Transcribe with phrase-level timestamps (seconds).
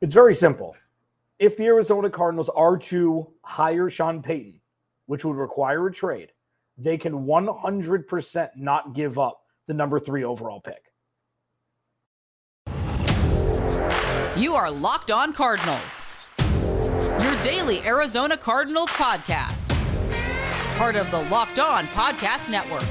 [0.00, 0.76] It's very simple.
[1.38, 4.60] If the Arizona Cardinals are to hire Sean Payton,
[5.06, 6.32] which would require a trade,
[6.76, 10.92] they can 100% not give up the number three overall pick.
[14.36, 16.02] You are Locked On Cardinals,
[16.38, 19.72] your daily Arizona Cardinals podcast.
[20.76, 22.84] Part of the Locked On Podcast Network.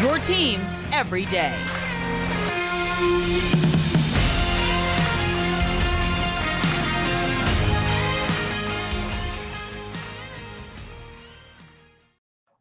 [0.00, 0.60] Your team
[0.92, 1.56] every day.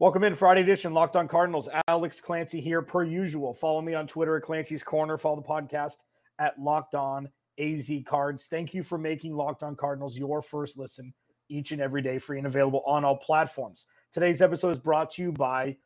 [0.04, 1.70] Welcome in Friday edition, Locked On Cardinals.
[1.88, 3.54] Alex Clancy here, per usual.
[3.54, 5.18] Follow me on Twitter at Clancy's Corner.
[5.18, 5.94] Follow the podcast
[6.40, 8.48] at Locked On AZ Cards.
[8.48, 11.14] Thank you for making Locked On Cardinals your first listen
[11.48, 13.86] each and every day, free and available on all platforms.
[14.12, 15.78] Today's episode is brought to you by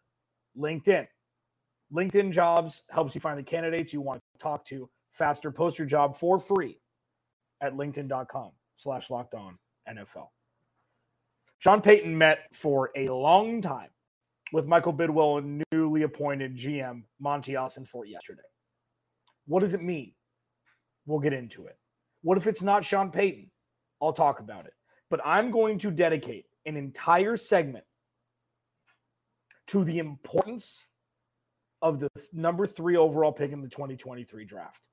[0.58, 1.06] LinkedIn.
[1.94, 5.52] LinkedIn Jobs helps you find the candidates you want to talk to faster.
[5.52, 6.80] Post your job for free
[7.62, 10.30] at linkedin.com slash locked on NFL.
[11.60, 13.90] Sean Payton met for a long time
[14.52, 18.42] with Michael Bidwill and newly appointed GM Monti Austin Ossenfort yesterday.
[19.46, 20.14] What does it mean?
[21.06, 21.78] We'll get into it.
[22.22, 23.50] What if it's not Sean Payton?
[24.02, 24.74] I'll talk about it.
[25.10, 27.86] But I'm going to dedicate an entire segment
[29.68, 30.84] to the importance
[31.82, 34.88] of the number three overall pick in the 2023 draft.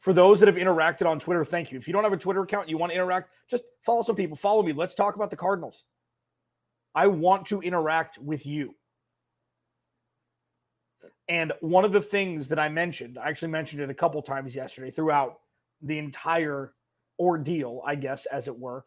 [0.00, 1.78] For those that have interacted on Twitter, thank you.
[1.78, 4.16] If you don't have a Twitter account, and you want to interact, just follow some
[4.16, 4.36] people.
[4.36, 4.72] Follow me.
[4.72, 5.84] Let's talk about the Cardinals.
[6.94, 8.74] I want to interact with you.
[11.28, 14.54] And one of the things that I mentioned, I actually mentioned it a couple times
[14.54, 15.40] yesterday throughout
[15.80, 16.74] the entire
[17.18, 18.84] ordeal, I guess, as it were,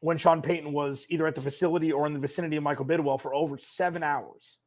[0.00, 3.20] when Sean Payton was either at the facility or in the vicinity of Michael Bidwill
[3.20, 4.58] for over seven hours.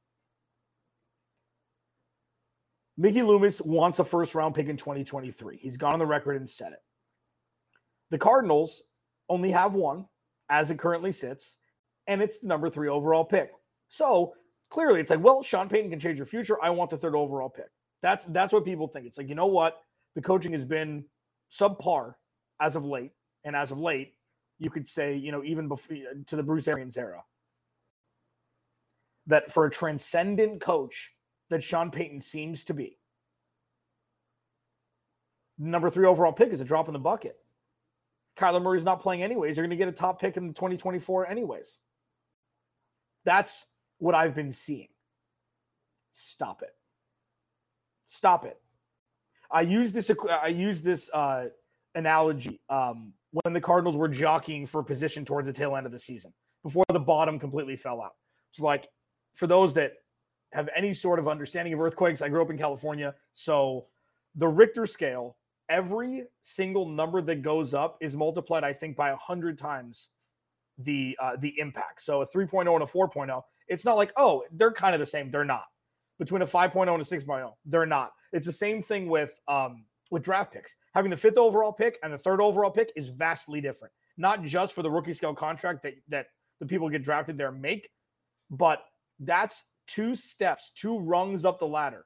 [2.97, 5.57] Mickey Loomis wants a first round pick in 2023.
[5.57, 6.79] He's gone on the record and said it.
[8.11, 8.81] The Cardinals
[9.27, 10.05] only have one
[10.49, 11.55] as it currently sits,
[12.07, 13.51] and it's the number three overall pick.
[13.87, 14.33] So
[14.69, 16.57] clearly it's like, well, Sean Payton can change your future.
[16.61, 17.69] I want the third overall pick.
[18.01, 19.05] That's that's what people think.
[19.05, 19.81] It's like, you know what?
[20.15, 21.05] The coaching has been
[21.51, 22.15] subpar
[22.61, 23.11] as of late.
[23.43, 24.15] And as of late,
[24.59, 27.23] you could say, you know, even before to the Bruce Arians era.
[29.27, 31.11] That for a transcendent coach
[31.49, 32.99] that Sean Payton seems to be,
[35.57, 37.37] number three overall pick is a drop in the bucket.
[38.37, 39.57] Kyler Murray's not playing anyways.
[39.57, 41.79] You're going to get a top pick in 2024 anyways.
[43.25, 43.65] That's
[43.97, 44.87] what I've been seeing.
[46.11, 46.75] Stop it.
[48.05, 48.57] Stop it.
[49.51, 50.09] I use this.
[50.29, 51.45] I use this uh,
[51.95, 53.13] analogy um,
[53.43, 56.31] when the Cardinals were jockeying for position towards the tail end of the season
[56.63, 58.13] before the bottom completely fell out.
[58.51, 58.87] It's like
[59.33, 59.93] for those that
[60.53, 63.87] have any sort of understanding of earthquakes, I grew up in California, so
[64.35, 65.37] the Richter scale,
[65.69, 70.09] every single number that goes up is multiplied, I think, by a hundred times
[70.77, 72.03] the uh, the impact.
[72.03, 75.31] So a 3.0 and a 4.0, it's not like, oh, they're kind of the same.
[75.31, 75.65] They're not.
[76.19, 78.11] Between a 5.0 and a 6.0, they're not.
[78.31, 80.73] It's the same thing with um, with draft picks.
[80.93, 83.93] Having the fifth overall pick and the third overall pick is vastly different.
[84.17, 86.27] Not just for the rookie scale contract that that
[86.59, 87.89] the people get drafted there make,
[88.49, 88.79] but
[89.19, 92.05] that's two steps, two rungs up the ladder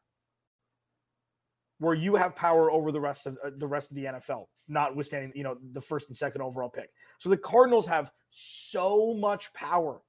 [1.80, 5.32] where you have power over the rest of uh, the rest of the NFL, notwithstanding
[5.36, 6.90] you know the first and second overall pick.
[7.18, 10.02] So the Cardinals have so much power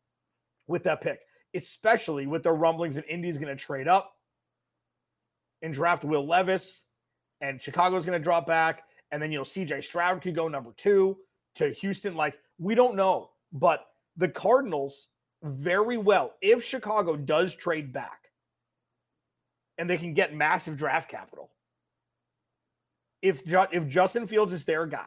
[0.66, 1.20] with that pick,
[1.54, 4.12] especially with the rumblings that Indy's going to trade up
[5.62, 6.84] and draft Will Levis,
[7.40, 10.72] and Chicago's going to drop back, and then you know CJ Stroud could go number
[10.76, 11.16] two
[11.56, 12.14] to Houston.
[12.14, 15.08] Like we don't know, but the Cardinals
[15.42, 18.30] very well, if Chicago does trade back
[19.78, 21.50] and they can get massive draft capital,
[23.22, 25.06] if if Justin Fields is their guy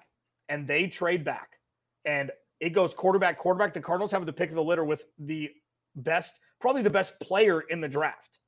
[0.50, 1.60] and they trade back
[2.06, 5.50] and it goes quarterback, quarterback, the Cardinals have the pick of the litter with the
[5.96, 8.40] best, probably the best player in the draft.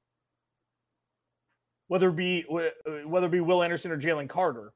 [1.87, 4.73] Whether it be uh, whether it be Will Anderson or Jalen Carter,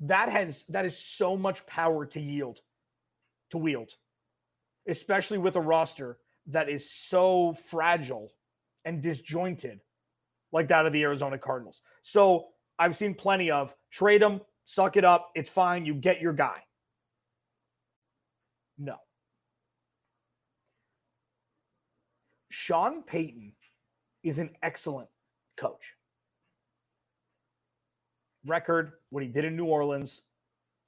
[0.00, 2.60] that has that is so much power to yield,
[3.50, 3.92] to wield,
[4.86, 8.32] especially with a roster that is so fragile
[8.84, 9.80] and disjointed
[10.52, 11.80] like that of the Arizona Cardinals.
[12.02, 16.32] So I've seen plenty of trade them, suck it up, it's fine, you get your
[16.32, 16.62] guy.
[18.78, 18.96] No.
[22.50, 23.52] Sean Payton
[24.22, 25.08] is an excellent
[25.56, 25.94] coach.
[28.44, 30.22] Record, what he did in New Orleans,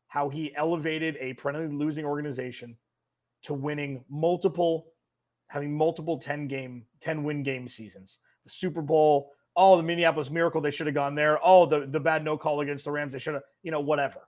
[0.09, 2.77] how he elevated a perennially losing organization
[3.43, 4.87] to winning multiple,
[5.49, 8.19] having multiple 10 game, 10 win game seasons.
[8.45, 11.39] The Super Bowl, Oh, the Minneapolis Miracle, they should have gone there.
[11.43, 14.21] Oh, the, the bad no call against the Rams, they should have, you know, whatever.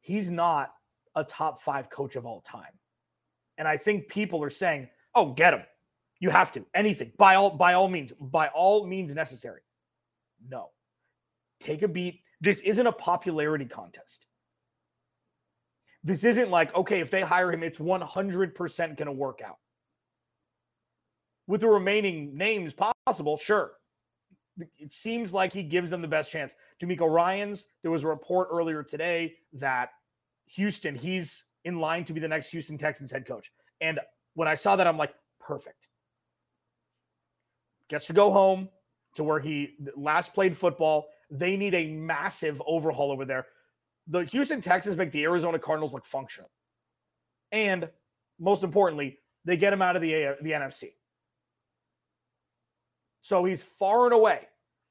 [0.00, 0.72] He's not
[1.14, 2.72] a top five coach of all time.
[3.58, 5.62] And I think people are saying, oh, get him.
[6.20, 6.64] You have to.
[6.74, 7.12] Anything.
[7.18, 8.12] By all by all means.
[8.20, 9.60] By all means necessary.
[10.48, 10.70] No.
[11.60, 12.20] Take a beat.
[12.40, 14.26] This isn't a popularity contest.
[16.04, 19.56] This isn't like, okay, if they hire him, it's 100% going to work out.
[21.46, 22.74] With the remaining names
[23.06, 23.72] possible, sure.
[24.78, 26.54] It seems like he gives them the best chance.
[26.80, 29.90] DeMeco Ryans, there was a report earlier today that
[30.46, 33.52] Houston, he's in line to be the next Houston Texans head coach.
[33.80, 34.00] And
[34.34, 35.88] when I saw that, I'm like, perfect.
[37.88, 38.68] Gets to go home
[39.16, 41.06] to where he last played football.
[41.30, 43.46] They need a massive overhaul over there.
[44.08, 46.50] The Houston Texans make the Arizona Cardinals look functional.
[47.52, 47.88] And
[48.38, 50.90] most importantly, they get him out of the, the NFC.
[53.26, 54.42] So he's far and away,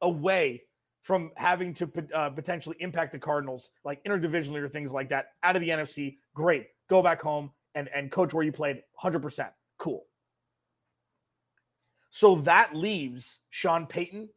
[0.02, 0.64] away
[1.04, 5.56] from having to uh, potentially impact the Cardinals, like interdivisionally or things like that, out
[5.56, 6.18] of the NFC.
[6.34, 6.68] Great.
[6.90, 9.48] Go back home and, and coach where you played 100%.
[9.78, 10.06] Cool.
[12.10, 14.28] So that leaves Sean Payton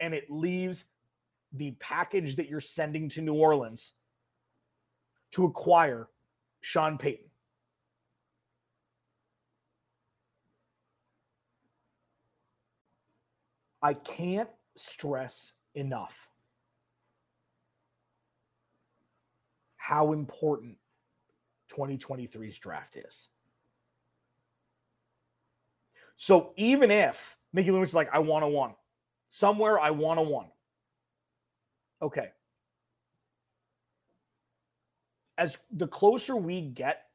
[0.00, 0.86] and it leaves
[1.52, 3.92] the package that you're sending to New Orleans
[5.32, 6.08] to acquire
[6.62, 7.26] Sean Payton.
[13.82, 16.16] I can't stress enough
[19.76, 20.76] how important
[21.72, 23.28] 2023's draft is.
[26.16, 28.74] So even if Mickey Loomis is like, I want a one,
[29.28, 30.46] somewhere I want a one.
[32.00, 32.28] Okay.
[35.36, 37.06] As the closer we get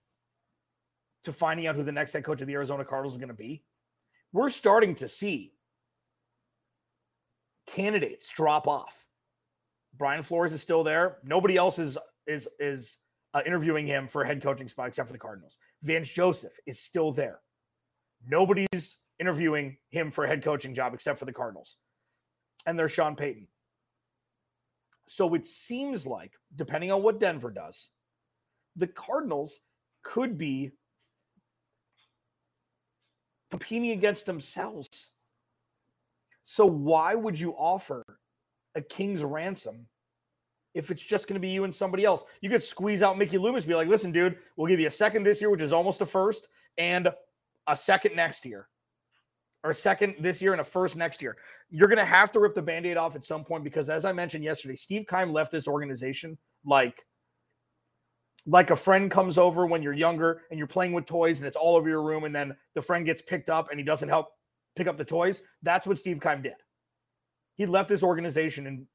[1.24, 3.34] to finding out who the next head coach of the Arizona Cardinals is going to
[3.34, 3.64] be,
[4.34, 5.54] we're starting to see
[7.68, 8.96] candidates drop off.
[9.98, 11.18] Brian Flores is still there.
[11.24, 12.98] Nobody else is is is
[13.34, 15.58] uh, interviewing him for head coaching spot except for the Cardinals.
[15.84, 17.40] Vance Joseph is still there.
[18.28, 21.78] Nobody's interviewing him for a head coaching job except for the Cardinals.
[22.66, 23.48] And there's Sean Payton.
[25.08, 27.90] So it seems like, depending on what Denver does,
[28.76, 29.60] the Cardinals
[30.04, 30.72] could be
[33.50, 35.12] competing against themselves
[36.50, 38.06] so why would you offer
[38.74, 39.86] a king's ransom
[40.74, 42.24] if it's just going to be you and somebody else?
[42.40, 45.24] You could squeeze out Mickey Loomis, be like, listen, dude, we'll give you a second
[45.24, 46.48] this year, which is almost a first,
[46.78, 47.10] and
[47.68, 48.70] a second next year.
[49.66, 51.36] Or a second this year and a first next year.
[51.70, 54.06] You're going to have to rip the band aid off at some point because, as
[54.06, 57.06] I mentioned yesterday, Steve Keim left this organization like
[58.46, 61.58] like a friend comes over when you're younger and you're playing with toys and it's
[61.58, 64.30] all over your room and then the friend gets picked up and he doesn't help
[64.78, 65.42] pick up the toys.
[65.64, 66.54] That's what Steve Keim did.
[67.56, 68.88] He left this organization in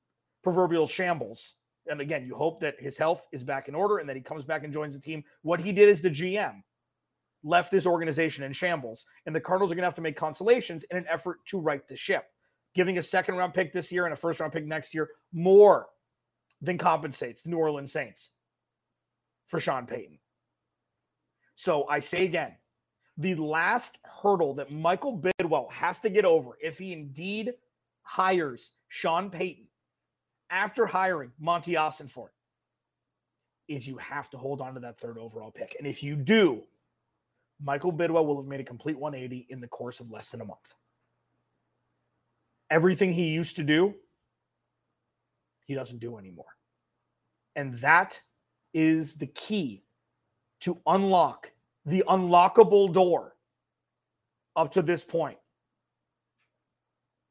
[0.42, 1.54] proverbial shambles.
[1.88, 4.44] And again, you hope that his health is back in order and that he comes
[4.44, 5.24] back and joins the team.
[5.42, 6.62] What he did as the GM
[7.44, 9.04] left this organization in shambles.
[9.26, 11.86] And the Cardinals are going to have to make consolations in an effort to right
[11.88, 12.24] the ship.
[12.74, 15.86] Giving a second round pick this year and a first round pick next year more
[16.60, 18.30] than compensates the New Orleans Saints
[19.48, 20.18] for Sean Payton.
[21.56, 22.52] So I say again,
[23.22, 27.54] the last hurdle that Michael Bidwill has to get over if he indeed
[28.02, 29.66] hires Sean Payton
[30.50, 32.28] after hiring Monti Ossenfort
[33.68, 35.76] it is you have to hold on to that third overall pick.
[35.78, 36.62] And if you do,
[37.62, 40.44] Michael Bidwill will have made a complete 180 in the course of less than a
[40.44, 40.74] month.
[42.70, 43.94] Everything he used to do,
[45.66, 46.56] he doesn't do anymore.
[47.54, 48.20] And that
[48.74, 49.84] is the key
[50.60, 51.50] to unlock
[51.86, 53.34] the unlockable door
[54.56, 55.38] up to this point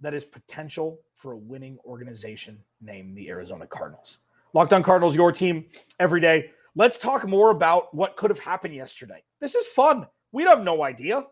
[0.01, 4.17] that is potential for a winning organization named the Arizona Cardinals.
[4.53, 5.65] Locked on Cardinals, your team
[5.99, 6.49] every day.
[6.75, 9.23] Let's talk more about what could have happened yesterday.
[9.39, 10.07] This is fun.
[10.31, 11.25] We have no idea.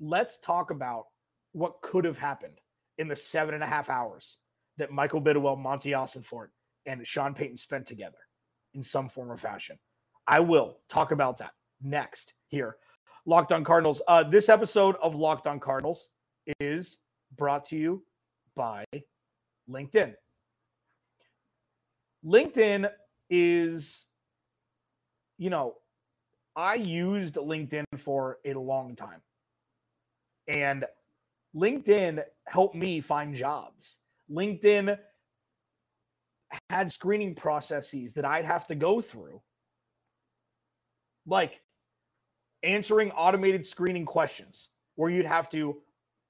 [0.00, 1.06] Let's talk about
[1.52, 2.60] what could have happened
[2.98, 4.38] in the seven and a half hours
[4.78, 6.48] that Michael Bidwill, Monti Ossenfort,
[6.84, 8.18] and Sean Payton spent together
[8.74, 9.78] in some form or fashion.
[10.28, 11.52] I will talk about that
[11.82, 12.76] next here.
[13.26, 14.00] Locked on Cardinals.
[14.08, 16.10] Uh, this episode of Locked on Cardinals
[16.60, 16.98] is
[17.36, 18.04] brought to you
[18.54, 18.84] by
[19.68, 20.14] LinkedIn.
[22.24, 22.90] LinkedIn
[23.30, 24.06] is,
[25.38, 25.74] you know,
[26.54, 29.20] I used LinkedIn for a long time.
[30.48, 30.84] And
[31.54, 33.96] LinkedIn helped me find jobs.
[34.30, 34.96] LinkedIn
[36.70, 39.40] had screening processes that I'd have to go through
[41.26, 41.60] like
[42.62, 45.76] answering automated screening questions where you'd have to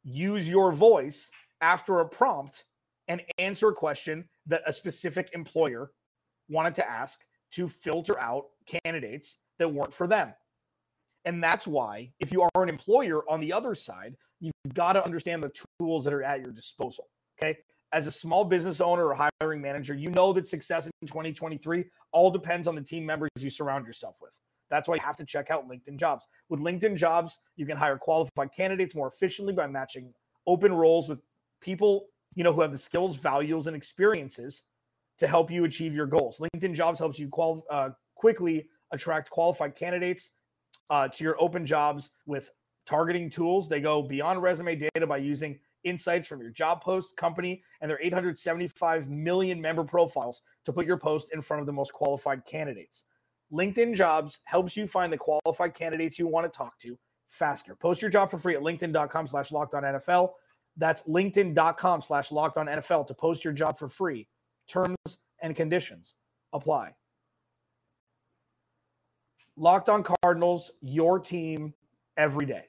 [0.05, 2.65] use your voice after a prompt
[3.09, 5.93] and answer a question that a specific employer
[6.49, 7.21] wanted to ask
[7.53, 8.47] to filter out
[8.85, 10.33] candidates that weren't for them.
[11.25, 15.05] And that's why, if you are an employer on the other side, you've got to
[15.05, 17.09] understand the tools that are at your disposal.
[17.43, 17.59] Okay.
[17.93, 22.31] As a small business owner or hiring manager, you know that success in 2023 all
[22.31, 24.33] depends on the team members you surround yourself with.
[24.71, 26.27] That's why you have to check out LinkedIn Jobs.
[26.49, 30.13] With LinkedIn Jobs, you can hire qualified candidates more efficiently by matching
[30.47, 31.21] open roles with
[31.61, 34.63] people, you know, who have the skills, values, and experiences
[35.19, 36.39] to help you achieve your goals.
[36.39, 40.31] LinkedIn Jobs helps you qual- uh, quickly attract qualified candidates
[40.91, 42.51] uh, to your open jobs with
[42.87, 43.69] targeting tools.
[43.69, 48.01] They go beyond resume data by using insights from your job post, company, and their
[48.03, 53.05] 875 million member profiles to put your post in front of the most qualified candidates.
[53.53, 56.99] LinkedIn Jobs helps you find the qualified candidates you want to talk to
[57.29, 57.75] faster.
[57.75, 60.31] Post your job for free at linkedin.com slash locked on NFL.
[60.77, 64.27] That's linkedin.com slash locked on NFL to post your job for free.
[64.69, 64.97] Terms
[65.41, 66.15] and conditions
[66.53, 66.95] apply.
[69.57, 71.73] Locked on Cardinals, your team
[72.17, 72.65] every day.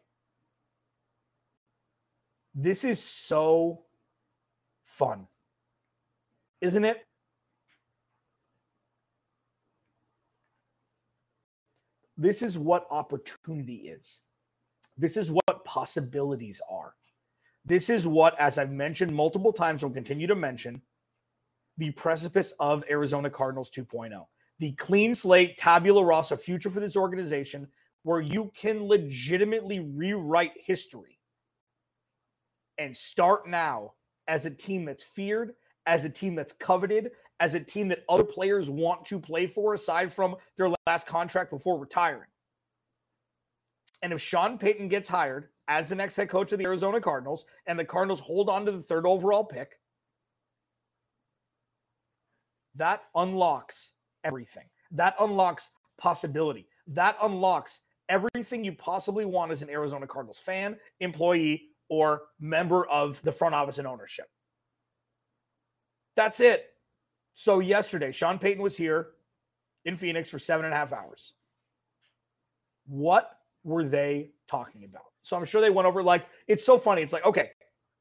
[2.56, 3.84] This is so
[4.86, 5.28] fun,
[6.62, 7.07] isn't it?
[12.18, 14.20] This is what opportunity is.
[14.98, 16.94] This is what possibilities are.
[17.66, 20.82] This is what, as I've mentioned multiple times, will continue to mention,
[21.78, 24.26] the precipice of Arizona Cardinals 2.0.
[24.60, 27.68] The clean slate, tabula rasa future for this organization,
[28.04, 31.20] where you can legitimately rewrite history
[32.80, 33.94] and start now
[34.28, 35.54] as a team that's feared,
[35.88, 39.74] as a team that's coveted, as a team that other players want to play for
[39.74, 42.28] aside from their last contract before retiring.
[44.04, 47.46] And if Sean Payton gets hired as the next head coach of the Arizona Cardinals
[47.66, 49.80] and the Cardinals hold on to the third overall pick,
[52.76, 53.92] that unlocks
[54.24, 54.66] everything.
[54.92, 56.68] That unlocks possibility.
[56.88, 63.22] That unlocks everything you possibly want as an Arizona Cardinals fan, employee, or member of
[63.24, 64.28] the front office and ownership.
[66.18, 66.66] That's it.
[67.36, 69.10] So, yesterday, Sean Payton was here
[69.86, 71.34] in Phoenix for seven and a half hours.
[72.88, 73.30] What
[73.64, 75.04] were they talking about?
[75.22, 77.04] So, I'm sure they went over like, it's so funny.
[77.04, 77.52] It's like, okay,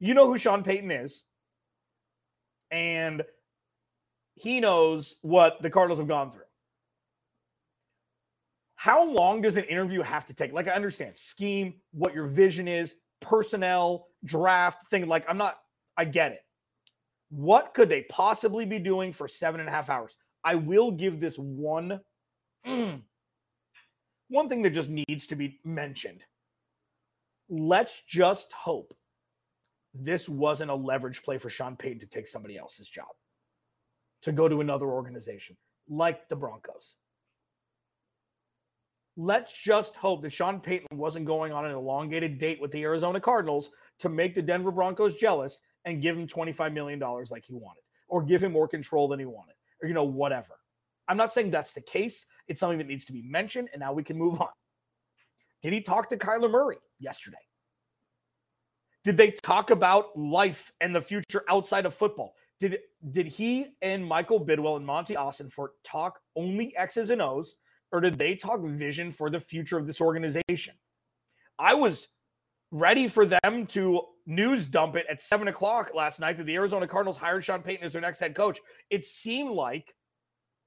[0.00, 1.22] you know who Sean Payton is.
[2.70, 3.22] And
[4.34, 6.42] he knows what the Cardinals have gone through.
[8.76, 10.52] How long does an interview have to take?
[10.52, 15.06] Like, I understand scheme, what your vision is, personnel, draft thing.
[15.06, 15.58] Like, I'm not,
[15.96, 16.45] I get it.
[17.30, 20.16] What could they possibly be doing for seven and a half hours?
[20.44, 22.00] I will give this one,
[22.66, 23.00] mm,
[24.28, 26.22] one thing that just needs to be mentioned.
[27.48, 28.94] Let's just hope
[29.94, 33.08] this wasn't a leverage play for Sean Payton to take somebody else's job
[34.22, 35.56] to go to another organization
[35.88, 36.96] like the Broncos.
[39.16, 43.18] Let's just hope that Sean Payton wasn't going on an elongated date with the Arizona
[43.18, 47.00] Cardinals to make the Denver Broncos jealous and give him $25 million
[47.30, 50.58] like he wanted, or give him more control than he wanted, or, you know, whatever.
[51.08, 52.26] I'm not saying that's the case.
[52.48, 54.48] It's something that needs to be mentioned, and now we can move on.
[55.62, 57.36] Did he talk to Kyler Murray yesterday?
[59.04, 62.34] Did they talk about life and the future outside of football?
[62.58, 62.78] Did
[63.12, 67.54] did he and Michael Bidwill and Monti Ossenfort talk only X's and O's,
[67.92, 70.74] or did they talk vision for the future of this organization?
[71.58, 72.08] I was
[72.72, 76.86] ready for them to news dump it at seven o'clock last night that the Arizona
[76.86, 78.60] Cardinals hired Sean Payton as their next head coach.
[78.90, 79.94] It seemed like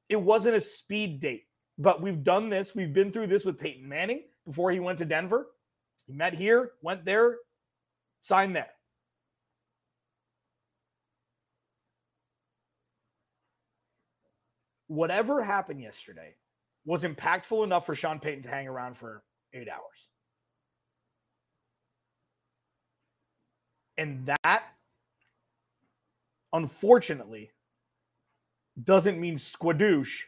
[0.08, 1.44] it wasn't a speed date,
[1.78, 2.74] but we've done this.
[2.74, 5.48] We've been through this with Peyton Manning before he went to Denver.
[6.08, 7.38] He met here, went there,
[8.22, 8.70] signed there.
[14.90, 16.34] whatever happened yesterday
[16.84, 19.24] was impactful enough for Sean Payton to hang around for
[19.54, 20.10] eight hours.
[24.00, 24.64] And that,
[26.54, 27.52] unfortunately,
[28.82, 30.22] doesn't mean squadoosh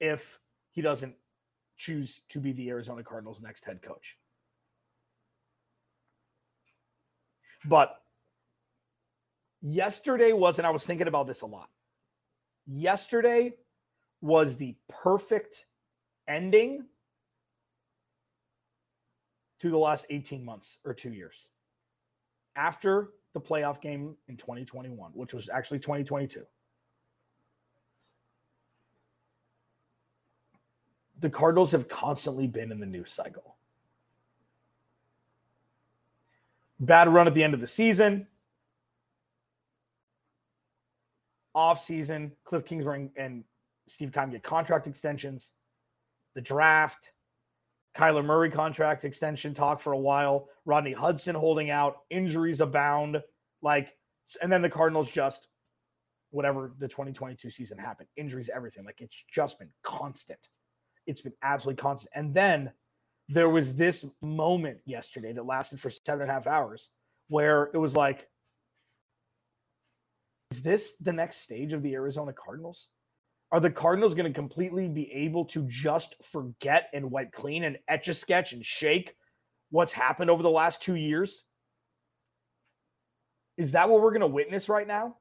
[0.00, 0.38] if
[0.70, 1.16] he doesn't
[1.76, 4.16] choose to be the Arizona Cardinals' next head coach.
[7.66, 8.00] But
[9.60, 11.68] yesterday was, and I was thinking about this a lot
[12.66, 13.52] yesterday
[14.20, 15.66] was the perfect
[16.28, 16.84] ending
[19.64, 21.48] to the last 18 months or two years
[22.54, 26.42] after the playoff game in 2021, which was actually 2022.
[31.20, 33.56] The Cardinals have constantly been in the news cycle.
[36.78, 38.26] Bad run at the end of the season.
[41.54, 43.44] Off season, Cliff Kingsbury and
[43.86, 45.52] Steve Keim get contract extensions.
[46.34, 47.12] The draft,
[47.96, 50.48] Kyler Murray contract extension talk for a while.
[50.64, 51.98] Rodney Hudson holding out.
[52.10, 53.22] Injuries abound.
[53.62, 53.94] Like,
[54.42, 55.48] and then the Cardinals just
[56.34, 58.08] whatever the 2022 season happened.
[58.16, 58.84] Injuries, everything.
[58.84, 60.48] Like it's just been constant.
[61.06, 62.10] It's been absolutely constant.
[62.14, 62.72] And then
[63.28, 66.88] there was this moment yesterday that lasted for seven and a half hours
[67.28, 68.28] where it was like,
[70.50, 72.88] is this the next stage of the Arizona Cardinals?
[73.52, 77.78] Are the Cardinals going to completely be able to just forget and wipe clean and
[77.88, 79.14] etch a sketch and shake
[79.70, 81.44] what's happened over the last two years?
[83.56, 85.16] Is that what we're going to witness right now?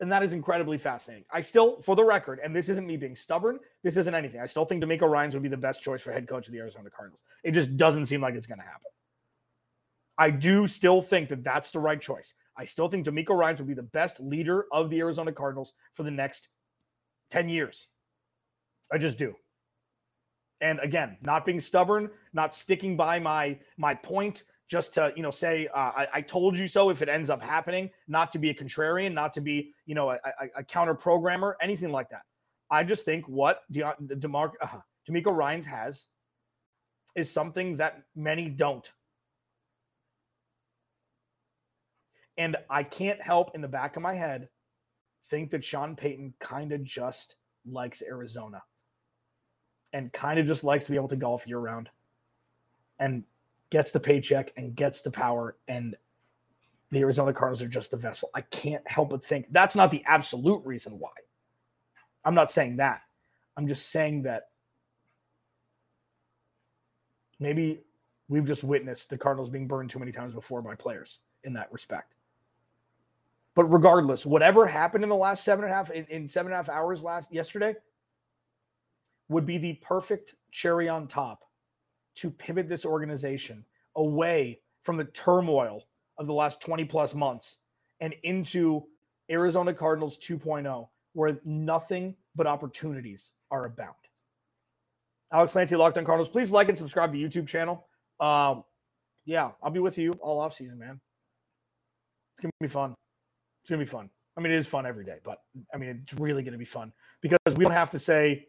[0.00, 1.24] And that is incredibly fascinating.
[1.32, 4.40] I still, for the record, and this isn't me being stubborn, this isn't anything.
[4.40, 6.58] I still think DeMeco Ryans would be the best choice for head coach of the
[6.60, 7.22] Arizona Cardinals.
[7.42, 8.90] It just doesn't seem like it's going to happen.
[10.16, 12.34] I do still think that that's the right choice.
[12.58, 16.02] I still think DeMeco Ryans will be the best leader of the Arizona Cardinals for
[16.02, 16.48] the next
[17.30, 17.86] 10 years.
[18.92, 19.34] I just do.
[20.60, 25.30] And again, not being stubborn, not sticking by my my point, just to you know
[25.30, 28.50] say uh, I, I, told you so if it ends up happening not to be
[28.50, 32.22] a contrarian not to be you know a, a, a counter programmer anything like that
[32.70, 36.06] i just think what De- DeMar- uh, DeMeco Ryans has
[37.16, 38.92] is something that many don't
[42.38, 44.48] and i can't help in the back of my head
[45.28, 47.36] think that sean payton kind of just
[47.70, 48.62] likes arizona
[49.92, 51.90] and kind of just likes to be able to golf year round
[52.98, 53.24] and
[53.70, 55.96] gets the paycheck and gets the power and
[56.90, 58.30] the Arizona Cardinals are just the vessel.
[58.34, 61.10] I can't help but think that's not the absolute reason why.
[62.24, 63.02] I'm not saying that.
[63.56, 64.48] I'm just saying that
[67.38, 67.80] maybe
[68.28, 71.70] we've just witnessed the Cardinals being burned too many times before by players in that
[71.72, 72.14] respect.
[73.58, 76.54] But regardless, whatever happened in the last seven and a half in, in seven and
[76.54, 77.74] a half hours last yesterday
[79.28, 81.40] would be the perfect cherry on top
[82.18, 83.64] to pivot this organization
[83.96, 85.82] away from the turmoil
[86.18, 87.56] of the last 20 plus months
[87.98, 88.84] and into
[89.28, 93.96] Arizona Cardinals 2.0, where nothing but opportunities are abound.
[95.32, 96.28] Alex Clancy, Locked on Cardinals.
[96.28, 97.88] Please like and subscribe to the YouTube channel.
[98.20, 98.62] Um,
[99.26, 101.00] yeah, I'll be with you all off season, man.
[102.36, 102.94] It's gonna be fun.
[103.68, 104.08] It's gonna be fun.
[104.34, 105.42] I mean, it is fun every day, but
[105.74, 108.48] I mean, it's really gonna be fun because we don't have to say,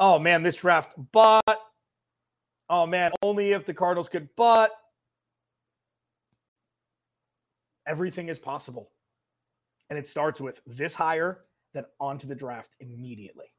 [0.00, 1.62] "Oh man, this draft," but
[2.68, 4.72] oh man, only if the Cardinals could, but
[7.86, 8.90] everything is possible.
[9.88, 13.54] And it starts with this hire, then onto the draft immediately.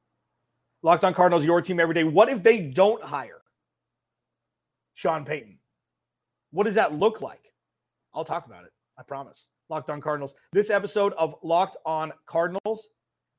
[0.82, 2.04] Locked on Cardinals, your team every day.
[2.04, 3.44] What if they don't hire
[4.96, 5.58] Sean Payton?
[6.52, 7.54] What does that look like?
[8.14, 8.74] I'll talk about it.
[8.98, 9.48] I promise.
[9.72, 10.34] Locked on Cardinals.
[10.52, 12.90] This episode of Locked on Cardinals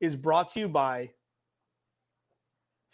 [0.00, 1.10] is brought to you by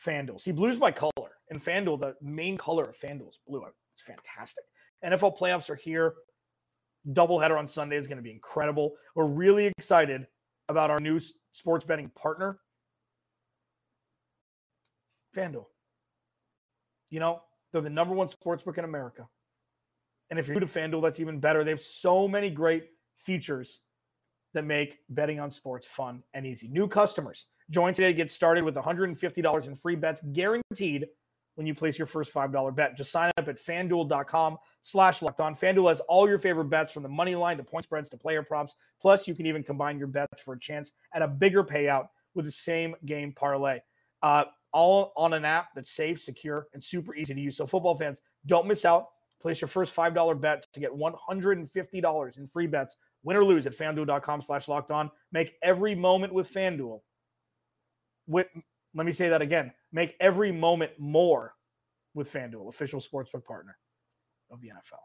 [0.05, 0.41] FanDuel.
[0.41, 1.13] See, blue's my color.
[1.49, 3.65] And FanDuel, the main color of FanDuel is blue.
[3.95, 4.65] It's fantastic.
[5.05, 6.15] NFL playoffs are here.
[7.13, 8.95] Doubleheader on Sunday is going to be incredible.
[9.15, 10.27] We're really excited
[10.69, 11.21] about our new
[11.53, 12.59] sports betting partner,
[15.35, 15.67] FanDuel.
[17.11, 19.29] You know, they're the number one sports book in America.
[20.29, 21.63] And if you're new to FanDuel, that's even better.
[21.63, 22.89] They have so many great
[23.29, 23.81] features
[24.55, 26.67] that make betting on sports fun and easy.
[26.67, 31.07] New customers join today to get started with $150 in free bets guaranteed
[31.57, 32.97] when you place your first $5 bet.
[32.97, 35.55] Just sign up at fanduel.com slash locked on.
[35.55, 38.43] FanDuel has all your favorite bets from the money line to point spreads to player
[38.43, 38.75] props.
[38.99, 42.47] Plus, you can even combine your bets for a chance at a bigger payout with
[42.47, 43.81] the same game parlay.
[44.23, 47.59] Uh, all on an app that's safe, secure, and super easy to use.
[47.59, 49.09] So, football fans, don't miss out.
[49.41, 53.77] Place your first $5 bet to get $150 in free bets, win or lose at
[53.77, 55.11] fanduel.com slash locked on.
[55.33, 57.01] Make every moment with FanDuel.
[58.27, 58.47] With,
[58.95, 61.55] let me say that again Make every moment more
[62.15, 63.77] with FanDuel, official sportsbook partner
[64.51, 65.01] of the NFL.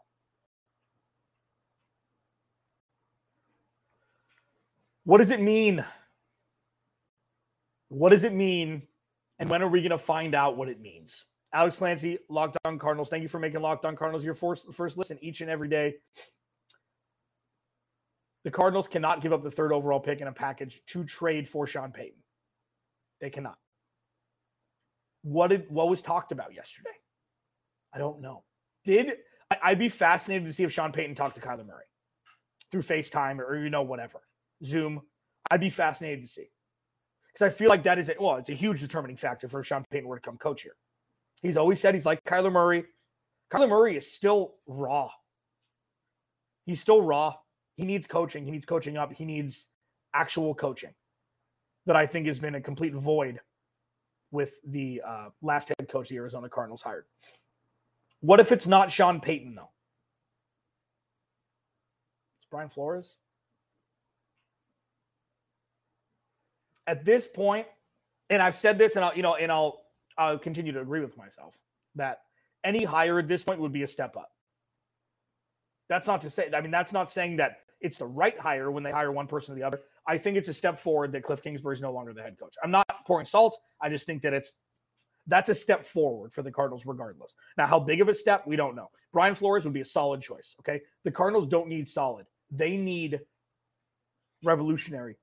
[5.04, 5.84] What does it mean?
[7.88, 8.82] What does it mean?
[9.38, 11.24] And when are we going to find out what it means?
[11.52, 13.08] Alex Clancy, Locked On Cardinals.
[13.08, 15.94] Thank you for making Locked On Cardinals your first, first listen each and every day.
[18.44, 21.66] The Cardinals cannot give up the third overall pick in a package to trade for
[21.66, 22.18] Sean Payton.
[23.20, 23.56] They cannot.
[25.22, 26.90] What did what was talked about yesterday?
[27.92, 28.44] I don't know.
[28.84, 29.12] Did
[29.62, 31.84] I'd be fascinated to see if Sean Payton talked to Kyler Murray
[32.70, 34.20] through FaceTime or you know whatever
[34.64, 35.00] Zoom.
[35.50, 36.48] I'd be fascinated to see
[37.32, 39.84] because I feel like that is a, well, it's a huge determining factor for Sean
[39.90, 40.76] Payton were to come coach here.
[41.42, 42.84] He's always said he's like Kyler Murray.
[43.52, 45.10] Kyler Murray is still raw.
[46.66, 47.34] He's still raw.
[47.76, 48.44] He needs coaching.
[48.44, 49.12] He needs coaching up.
[49.12, 49.66] He needs
[50.14, 50.94] actual coaching
[51.86, 53.40] that I think has been a complete void
[54.30, 57.04] with the uh, last head coach the Arizona Cardinals hired.
[58.20, 59.70] What if it's not Sean Payton, though?
[62.38, 63.16] It's Brian Flores.
[66.86, 67.66] At this point,
[68.30, 69.82] and I've said this, and I'll, you know, and I'll,
[70.16, 71.54] I'll continue to agree with myself
[71.96, 72.22] that
[72.64, 74.32] any hire at this point would be a step up.
[75.88, 78.82] That's not to say, I mean, that's not saying that it's the right hire when
[78.82, 79.80] they hire one person or the other.
[80.08, 82.54] I think it's a step forward that Cliff Kingsbury is no longer the head coach.
[82.62, 83.58] I'm not pouring salt.
[83.80, 84.52] I just think that it's
[85.26, 87.32] that's a step forward for the Cardinals, regardless.
[87.56, 88.90] Now, how big of a step, we don't know.
[89.12, 90.56] Brian Flores would be a solid choice.
[90.60, 90.80] Okay.
[91.04, 93.20] The Cardinals don't need solid, they need
[94.42, 95.16] revolutionary.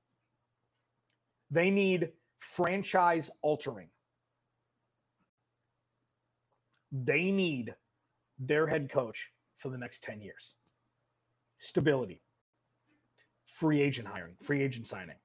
[1.50, 3.88] They need franchise altering.
[6.90, 7.74] They need
[8.38, 10.54] their head coach for the next 10 years.
[11.58, 12.22] Stability,
[13.52, 15.16] free agent hiring, free agent signing,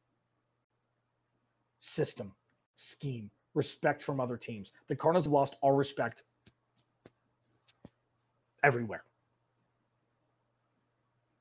[1.80, 2.34] system,
[2.76, 4.72] scheme, respect from other teams.
[4.88, 6.24] The Cardinals have lost all respect
[8.64, 9.04] everywhere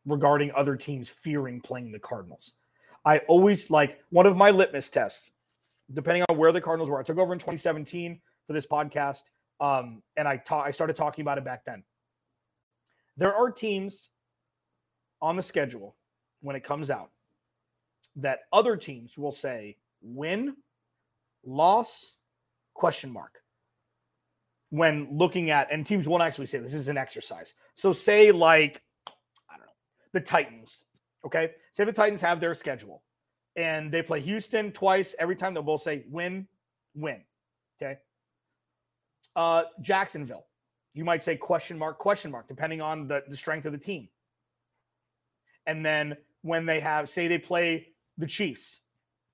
[0.06, 2.52] regarding other teams fearing playing the Cardinals.
[3.04, 5.30] I always like one of my litmus tests,
[5.92, 7.00] depending on where the Cardinals were.
[7.00, 9.22] I took over in 2017 for this podcast,
[9.60, 11.82] um, and I ta- I started talking about it back then.
[13.16, 14.10] There are teams
[15.20, 15.96] on the schedule
[16.46, 17.10] when it comes out
[18.14, 20.54] that other teams will say win,
[21.44, 22.14] loss,
[22.72, 23.42] question mark.
[24.70, 27.54] When looking at, and teams won't actually say this is an exercise.
[27.74, 28.80] So say like,
[29.50, 29.72] I don't know,
[30.12, 30.84] the Titans.
[31.24, 31.50] Okay.
[31.74, 33.02] Say the Titans have their schedule
[33.56, 35.16] and they play Houston twice.
[35.18, 36.46] Every time they'll both say win,
[36.94, 37.22] win.
[37.82, 37.98] Okay.
[39.34, 40.46] Uh, Jacksonville,
[40.94, 44.08] you might say question mark, question mark, depending on the, the strength of the team.
[45.66, 48.80] And then when they have, say, they play the Chiefs,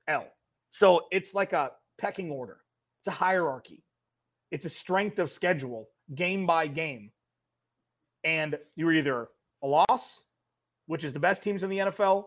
[0.09, 0.27] L.
[0.71, 2.59] So it's like a pecking order,
[3.01, 3.85] it's a hierarchy,
[4.51, 7.11] it's a strength of schedule, game by game.
[8.25, 9.29] And you're either
[9.63, 10.23] a loss,
[10.87, 12.25] which is the best teams in the NFL,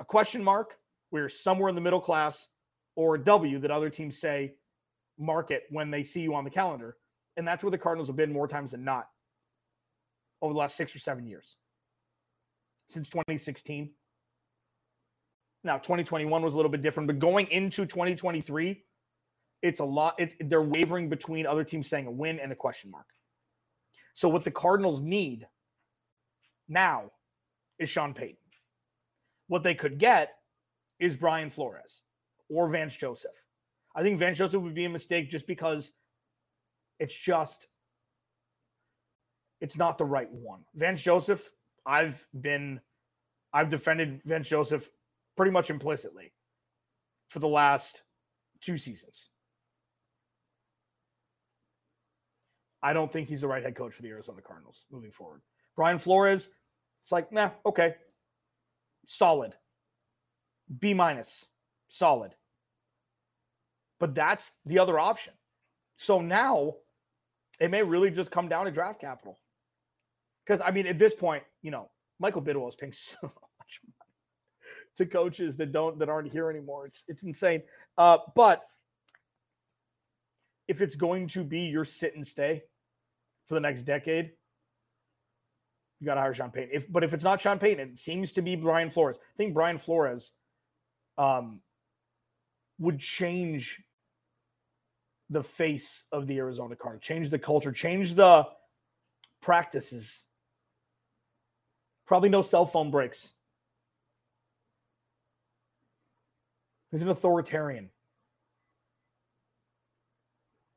[0.00, 0.76] a question mark,
[1.10, 2.48] where you're somewhere in the middle class,
[2.96, 4.54] or a W that other teams say
[5.18, 6.96] market when they see you on the calendar.
[7.36, 9.08] And that's where the Cardinals have been more times than not
[10.40, 11.56] over the last six or seven years
[12.88, 13.90] since 2016.
[15.64, 18.82] Now, 2021 was a little bit different, but going into 2023,
[19.62, 20.14] it's a lot.
[20.18, 23.06] It, they're wavering between other teams saying a win and a question mark.
[24.14, 25.46] So, what the Cardinals need
[26.68, 27.12] now
[27.78, 28.36] is Sean Payton.
[29.46, 30.34] What they could get
[30.98, 32.02] is Brian Flores
[32.48, 33.30] or Vance Joseph.
[33.94, 35.92] I think Vance Joseph would be a mistake just because
[36.98, 37.68] it's just
[39.60, 40.60] it's not the right one.
[40.74, 41.50] Vance Joseph,
[41.86, 42.80] I've been
[43.52, 44.90] I've defended Vance Joseph
[45.36, 46.32] pretty much implicitly
[47.28, 48.02] for the last
[48.60, 49.28] two seasons.
[52.82, 55.40] I don't think he's the right head coach for the Arizona Cardinals moving forward.
[55.76, 56.48] Brian Flores,
[57.04, 57.94] it's like, nah, okay.
[59.06, 59.54] Solid.
[60.80, 61.46] B minus.
[61.88, 62.34] Solid.
[64.00, 65.32] But that's the other option.
[65.96, 66.74] So now
[67.60, 69.38] it may really just come down to draft capital.
[70.44, 73.32] Because I mean, at this point, you know, Michael Bidwill is paying so
[74.96, 76.86] to coaches that don't that aren't here anymore.
[76.86, 77.62] It's it's insane.
[77.96, 78.62] Uh, but
[80.68, 82.62] if it's going to be your sit and stay
[83.46, 84.30] for the next decade,
[86.00, 86.70] you got to hire Sean Payton.
[86.72, 89.16] If but if it's not Sean Payton, it seems to be Brian Flores.
[89.18, 90.32] I think Brian Flores
[91.18, 91.60] um,
[92.78, 93.80] would change
[95.30, 98.46] the face of the Arizona Cardinals, change the culture, change the
[99.40, 100.22] practices.
[102.06, 103.30] Probably no cell phone breaks.
[106.92, 107.90] He's an authoritarian.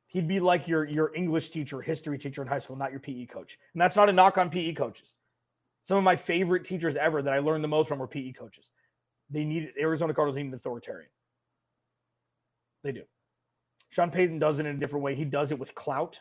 [0.08, 3.26] He'd be like your, your English teacher, history teacher in high school, not your PE
[3.26, 3.60] coach.
[3.74, 5.14] And that's not a knock on PE coaches.
[5.84, 8.72] Some of my favorite teachers ever that I learned the most from were PE coaches.
[9.30, 11.10] They needed Arizona Cardinals need an authoritarian.
[12.84, 13.04] They do.
[13.90, 15.16] Sean Payton does it in a different way.
[15.16, 16.20] He does it with clout.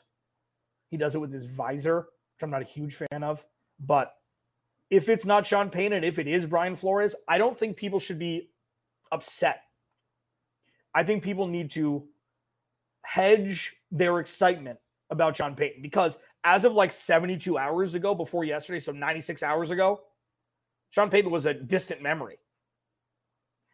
[0.91, 3.45] He does it with his visor, which I'm not a huge fan of.
[3.79, 4.13] But
[4.91, 8.01] if it's not Sean Payton and if it is Brian Flores, I don't think people
[8.01, 8.51] should be
[9.13, 9.61] upset.
[10.95, 12.05] I think people need to
[13.03, 14.79] hedge their excitement
[15.11, 19.71] about Sean Payton because as of like 72 hours ago, before yesterday, so 96 hours
[19.71, 20.01] ago,
[20.91, 22.39] Sean Payton was a distant memory.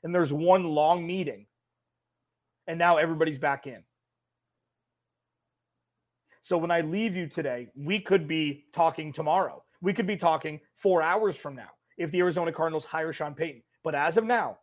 [0.02, 1.46] And there's one long meeting
[2.66, 3.82] and now everybody's back in.
[6.42, 9.62] So when I leave you today, we could be talking tomorrow.
[9.82, 13.62] We could be talking four hours from now if the Arizona Cardinals hire Sean Payton.
[13.84, 14.58] But as of now,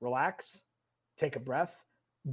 [0.00, 0.62] relax,
[1.20, 1.74] take a breath,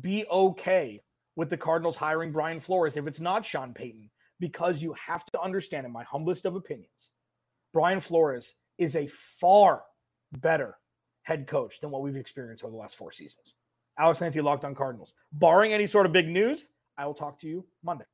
[0.01, 1.01] be okay
[1.35, 5.41] with the Cardinals hiring Brian Flores if it's not Sean Payton, because you have to
[5.41, 7.11] understand, in my humblest of opinions,
[7.73, 9.83] Brian Flores is a far
[10.31, 10.77] better
[11.23, 13.53] head coach than what we've experienced over the last four seasons.
[13.99, 15.13] Alex Clancy, Locked on Cardinals.
[15.33, 18.05] Barring any sort of big news, I will talk to you Monday.